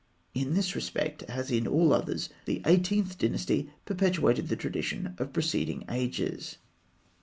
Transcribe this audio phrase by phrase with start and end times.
[0.33, 5.85] In this respect, as in all others, the Eighteenth Dynasty perpetuated the tradition of preceding
[5.91, 6.57] ages.